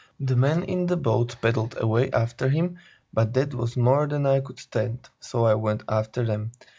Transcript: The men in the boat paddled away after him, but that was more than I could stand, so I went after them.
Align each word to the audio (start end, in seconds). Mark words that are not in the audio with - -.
The 0.19 0.35
men 0.35 0.63
in 0.63 0.87
the 0.87 0.97
boat 0.97 1.35
paddled 1.43 1.75
away 1.79 2.09
after 2.09 2.49
him, 2.49 2.79
but 3.13 3.35
that 3.35 3.53
was 3.53 3.77
more 3.77 4.07
than 4.07 4.25
I 4.25 4.39
could 4.39 4.57
stand, 4.57 5.07
so 5.19 5.45
I 5.45 5.53
went 5.53 5.83
after 5.87 6.25
them. 6.25 6.53